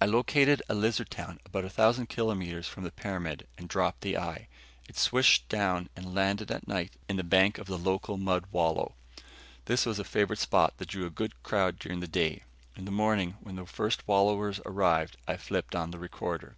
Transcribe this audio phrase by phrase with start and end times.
[0.00, 4.16] I located a lizard town about a thousand kilometers from the pyramid and dropped the
[4.16, 4.46] eye.
[4.88, 8.94] It swished down and landed at night in the bank of the local mud wallow.
[9.64, 12.44] This was a favorite spot that drew a good crowd during the day.
[12.76, 16.54] In the morning, when the first wallowers arrived, I flipped on the recorder.